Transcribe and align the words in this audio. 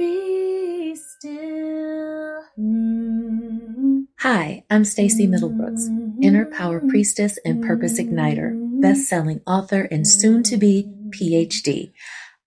Be 0.00 0.96
still. 0.96 2.40
Hi, 4.20 4.64
I'm 4.70 4.84
Stacè 4.84 5.28
Middlebrooks, 5.28 5.88
Inner 6.24 6.46
Power 6.46 6.80
Priestess 6.80 7.38
and 7.44 7.62
Purpose 7.62 8.00
Igniter, 8.00 8.80
best-selling 8.80 9.42
author 9.46 9.82
and 9.90 10.08
soon 10.08 10.42
to 10.44 10.56
be 10.56 10.88
PhD. 11.10 11.92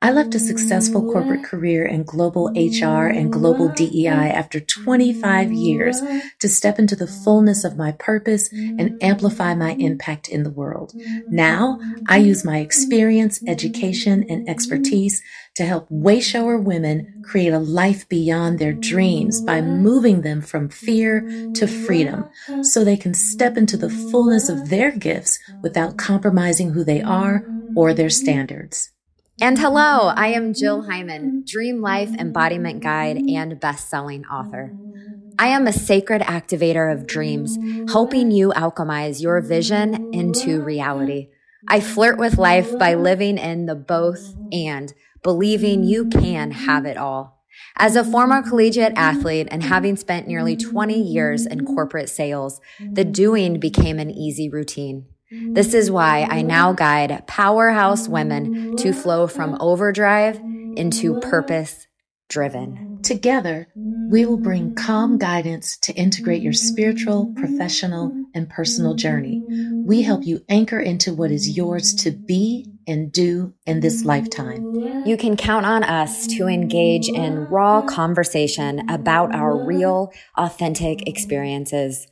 I 0.04 0.12
left 0.12 0.36
a 0.36 0.40
successful 0.40 1.02
corporate 1.02 1.46
career 1.46 1.86
in 1.86 2.04
global 2.04 2.50
HR 2.50 3.08
and 3.08 3.32
global 3.32 3.70
DEI 3.70 4.32
after 4.32 4.60
25 4.60 5.54
years 5.54 6.02
to 6.42 6.50
step 6.50 6.78
into 6.78 6.98
the 6.98 7.08
fullness 7.08 7.64
of 7.64 7.78
my 7.78 7.94
purpose 7.94 8.52
and 8.52 9.02
amplify 9.02 9.56
my 9.56 9.76
impact 9.80 10.28
in 10.28 10.44
the 10.44 10.50
world. 10.50 10.92
Now, 11.30 11.80
I 12.10 12.18
use 12.18 12.44
my 12.44 12.58
experience, 12.58 13.42
education, 13.48 14.26
and 14.28 14.50
expertise 14.50 15.24
to 15.56 15.64
help 15.64 15.88
wayshower 15.88 16.62
women 16.62 17.24
create 17.24 17.54
a 17.54 17.60
life 17.60 18.10
beyond 18.10 18.60
their 18.60 18.74
dreams 18.74 19.40
by 19.40 19.62
moving 19.62 20.22
them 20.22 20.42
from 20.42 20.68
fear 20.68 21.22
to 21.54 21.66
freedom 21.66 22.26
so 22.62 22.84
they 22.84 22.98
can 22.98 23.14
step 23.14 23.56
into 23.56 23.78
the 23.78 23.90
fullness 23.90 24.50
of 24.50 24.70
their 24.70 24.92
gifts 24.92 25.40
without 25.62 25.96
compromising 25.96 26.72
who 26.72 26.84
they 26.84 27.02
are 27.02 27.48
or 27.74 27.94
their 27.94 28.10
standards. 28.10 28.93
And 29.42 29.58
hello, 29.58 30.10
I 30.16 30.28
am 30.28 30.54
Jill 30.54 30.82
mm-hmm. 30.82 30.92
Hyman, 30.92 31.44
Dream 31.46 31.82
Life 31.82 32.12
Embodiment 32.20 32.84
Guide 32.84 33.18
mm-hmm. 33.18 33.36
and 33.36 33.60
best-selling 33.60 34.26
author. 34.26 34.78
I 35.40 35.48
am 35.48 35.66
a 35.66 35.74
sacred 35.74 36.22
activator 36.22 36.94
of 36.94 37.08
dreams, 37.08 37.58
helping 37.92 38.30
you 38.30 38.50
alchemize 38.50 39.22
your 39.22 39.42
vision 39.42 40.14
into 40.14 40.62
reality. 40.62 41.30
I 41.68 41.80
flirt 41.80 42.20
with 42.20 42.38
life 42.38 42.78
by 42.78 42.94
living 42.94 43.40
in 43.40 43.66
the 43.66 43.76
both 43.76 44.36
and 44.52 44.94
believing 45.24 45.84
you 45.84 46.10
can 46.10 46.52
have 46.52 46.86
it 46.86 46.98
all. 46.98 47.42
As 47.78 47.96
a 47.96 48.04
former 48.04 48.44
collegiate 48.44 48.94
athlete 48.96 49.48
and 49.50 49.64
having 49.64 49.96
spent 49.96 50.28
nearly 50.28 50.56
20 50.56 51.02
years 51.02 51.48
in 51.48 51.66
corporate 51.66 52.10
sales, 52.10 52.62
the 52.80 53.04
doing 53.04 53.60
became 53.60 53.98
an 53.98 54.12
easy 54.12 54.48
routine. 54.48 55.08
This 55.52 55.74
is 55.74 55.92
why 55.92 56.28
I 56.30 56.42
now 56.42 56.74
guide 56.74 57.26
powerhouse 57.28 58.08
women 58.08 58.76
to 58.78 58.94
flow 58.94 59.28
from 59.28 59.58
overdrive 59.60 60.40
into 60.76 61.20
purpose 61.20 61.88
driven. 62.30 63.00
Together, 63.04 63.68
we 64.10 64.26
will 64.26 64.38
bring 64.38 64.74
calm 64.74 65.18
guidance 65.18 65.78
to 65.78 65.94
integrate 65.94 66.42
your 66.42 66.54
spiritual, 66.54 67.32
professional, 67.36 68.12
and 68.34 68.50
personal 68.50 68.96
journey. 68.96 69.44
We 69.86 70.02
help 70.02 70.26
you 70.26 70.42
anchor 70.50 70.80
into 70.80 71.14
what 71.14 71.32
is 71.32 71.56
yours 71.56 71.94
to 71.96 72.12
be 72.12 72.73
and 72.88 73.12
do 73.12 73.54
in 73.66 73.80
this 73.80 74.04
lifetime. 74.06 75.04
You 75.06 75.18
can 75.18 75.36
count 75.36 75.66
on 75.66 75.84
us 75.84 76.28
to 76.28 76.48
engage 76.48 77.10
in 77.10 77.46
raw 77.46 77.82
conversation 77.82 78.90
about 78.90 79.34
our 79.34 79.66
real, 79.66 80.12
authentic 80.38 81.08
experiences. 81.08 82.08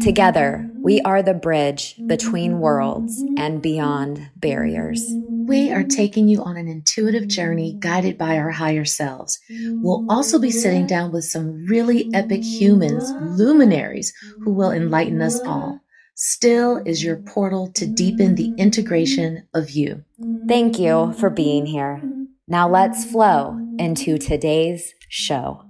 Together, 0.00 0.68
we 0.82 1.00
are 1.02 1.22
the 1.22 1.34
bridge 1.34 2.00
between 2.06 2.60
worlds 2.60 3.22
and 3.36 3.62
beyond 3.62 4.30
barriers. 4.36 5.04
We 5.46 5.72
are 5.72 5.84
taking 5.84 6.28
you 6.28 6.42
on 6.42 6.56
an 6.56 6.68
intuitive 6.68 7.28
journey 7.28 7.76
guided 7.78 8.18
by 8.18 8.36
our 8.36 8.50
higher 8.50 8.84
selves. 8.84 9.38
We'll 9.50 10.04
also 10.10 10.38
be 10.38 10.50
sitting 10.50 10.86
down 10.86 11.12
with 11.12 11.24
some 11.24 11.66
really 11.66 12.10
epic 12.14 12.42
humans, 12.42 13.10
luminaries, 13.38 14.12
who 14.42 14.52
will 14.52 14.72
enlighten 14.72 15.22
us 15.22 15.40
all. 15.40 15.80
Still 16.18 16.78
is 16.86 17.04
your 17.04 17.16
portal 17.16 17.70
to 17.74 17.86
deepen 17.86 18.36
the 18.36 18.54
integration 18.56 19.46
of 19.52 19.72
you. 19.72 20.02
Thank 20.48 20.78
you 20.78 21.12
for 21.12 21.28
being 21.28 21.66
here. 21.66 22.02
Now 22.48 22.70
let's 22.70 23.04
flow 23.04 23.60
into 23.78 24.16
today's 24.16 24.94
show. 25.10 25.65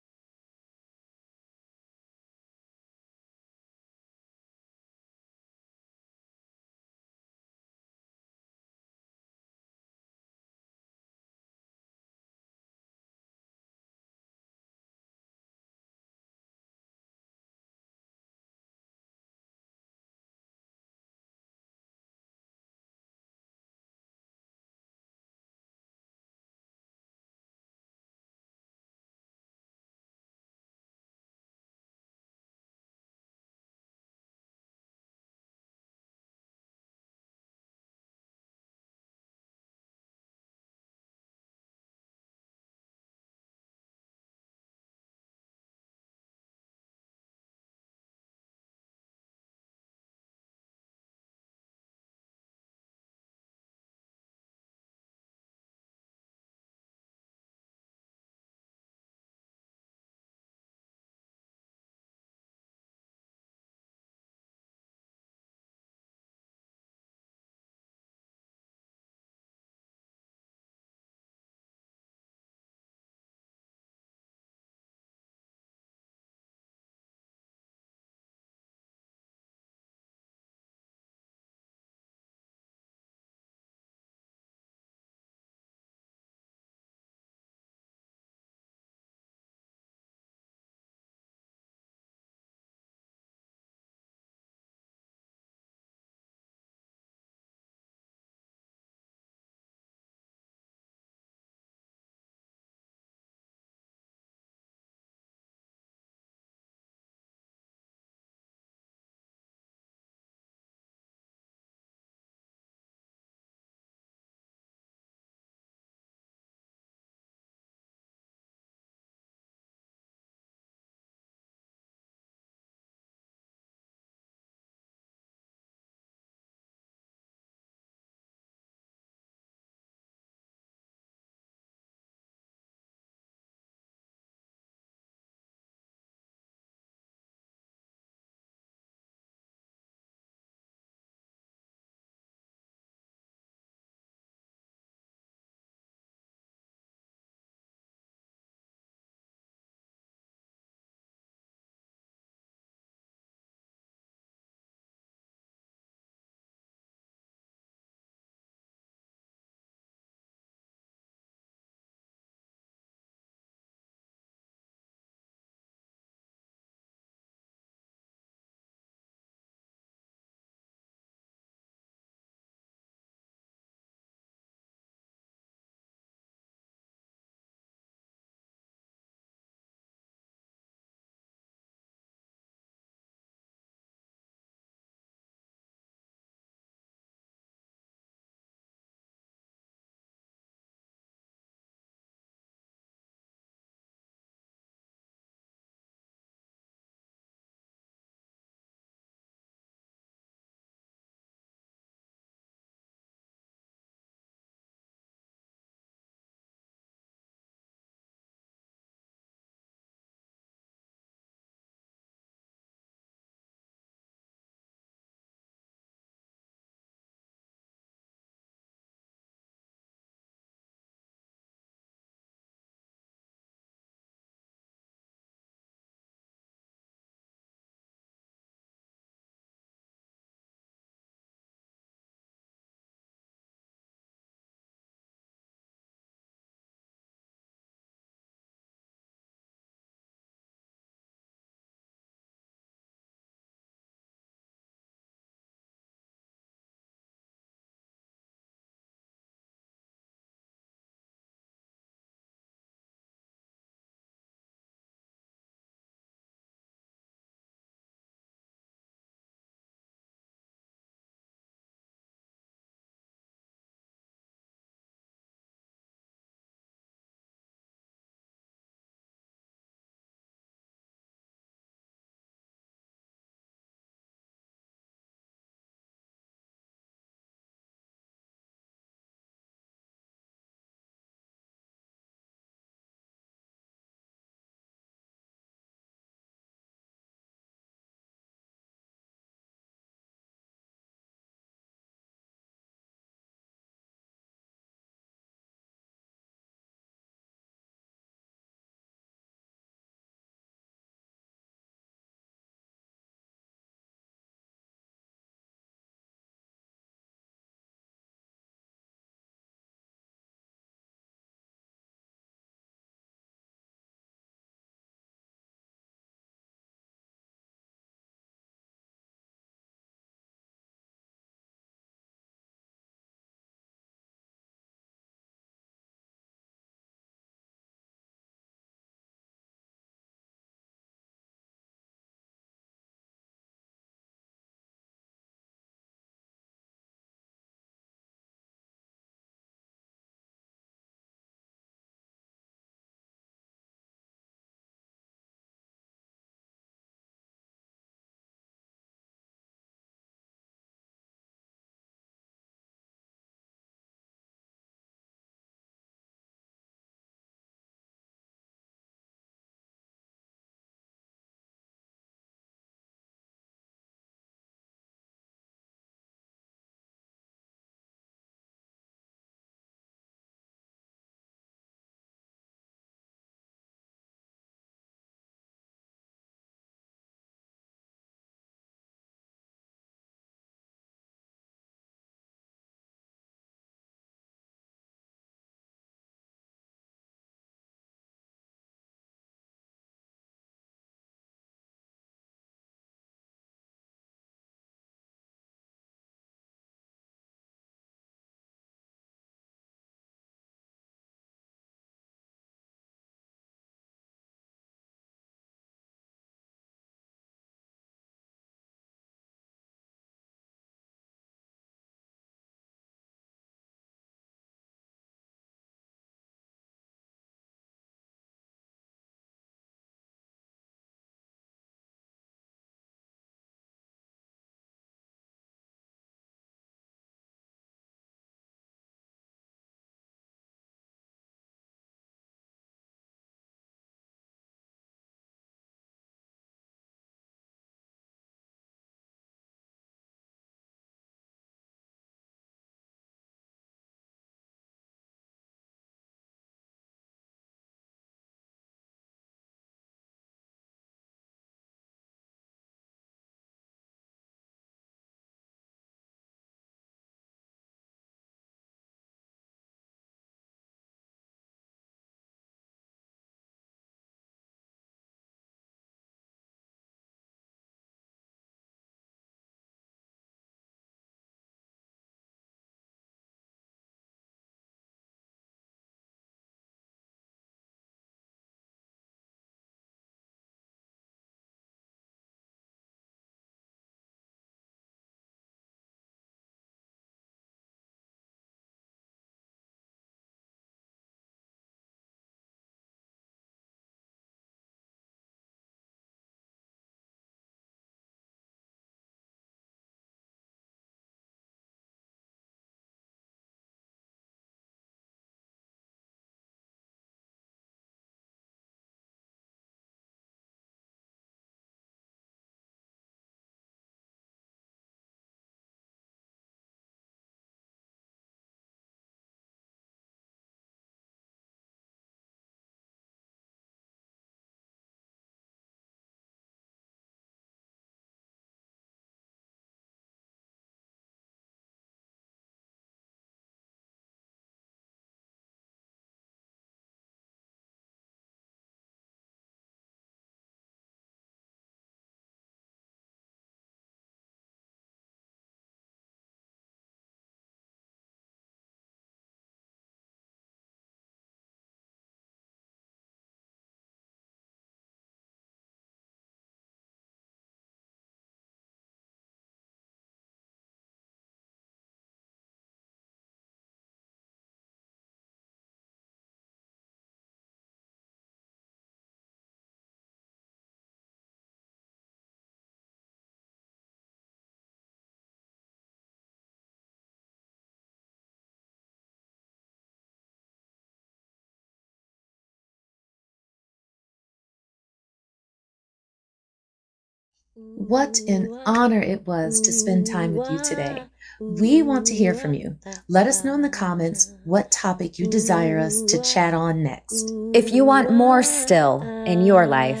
What 587.56 588.18
an 588.26 588.52
honor 588.66 589.00
it 589.00 589.28
was 589.28 589.60
to 589.60 589.70
spend 589.70 590.08
time 590.08 590.34
with 590.34 590.50
you 590.50 590.58
today. 590.58 591.04
We 591.40 591.82
want 591.82 592.04
to 592.06 592.14
hear 592.14 592.34
from 592.34 592.52
you. 592.52 592.76
Let 593.08 593.28
us 593.28 593.44
know 593.44 593.54
in 593.54 593.62
the 593.62 593.68
comments 593.68 594.34
what 594.44 594.72
topic 594.72 595.20
you 595.20 595.28
desire 595.28 595.78
us 595.78 596.02
to 596.02 596.20
chat 596.20 596.52
on 596.52 596.82
next. 596.82 597.32
If 597.54 597.72
you 597.72 597.84
want 597.84 598.10
more 598.10 598.42
still 598.42 599.02
in 599.24 599.46
your 599.46 599.68
life, 599.68 600.00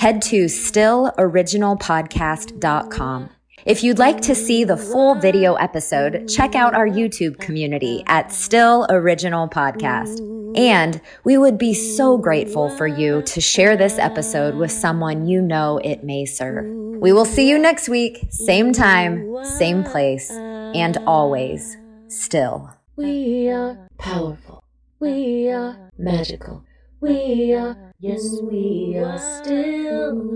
head 0.00 0.20
to 0.22 0.46
stilloriginalpodcast.com. 0.46 3.30
If 3.66 3.82
you'd 3.82 3.98
like 3.98 4.20
to 4.22 4.34
see 4.34 4.64
the 4.64 4.76
full 4.76 5.14
video 5.16 5.54
episode, 5.54 6.28
check 6.28 6.54
out 6.54 6.74
our 6.74 6.86
YouTube 6.86 7.38
community 7.38 8.02
at 8.06 8.32
Still 8.32 8.86
Original 8.88 9.48
Podcast. 9.48 10.20
And 10.56 11.00
we 11.24 11.36
would 11.36 11.58
be 11.58 11.74
so 11.74 12.16
grateful 12.18 12.70
for 12.70 12.86
you 12.86 13.22
to 13.22 13.40
share 13.40 13.76
this 13.76 13.98
episode 13.98 14.54
with 14.54 14.70
someone 14.70 15.26
you 15.26 15.42
know 15.42 15.78
it 15.84 16.04
may 16.04 16.24
serve. 16.24 16.66
We 17.00 17.12
will 17.12 17.24
see 17.24 17.48
you 17.48 17.58
next 17.58 17.88
week, 17.88 18.26
same 18.30 18.72
time, 18.72 19.44
same 19.44 19.84
place, 19.84 20.30
and 20.30 20.96
always 21.06 21.76
still. 22.06 22.70
We 22.96 23.48
are 23.50 23.88
powerful. 23.98 24.64
We 25.00 25.50
are 25.50 25.90
magical. 25.98 26.64
We 27.00 27.54
are, 27.54 27.87
yes, 27.98 28.42
we 28.46 28.96
are 28.96 29.18
still. 29.18 30.26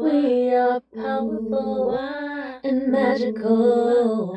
We 0.00 0.54
are 0.54 0.82
powerful 0.94 2.04
and 2.64 2.90
magical. 2.90 4.30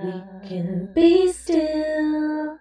We 0.00 0.28
can 0.42 0.88
be 0.94 1.32
still. 1.32 2.59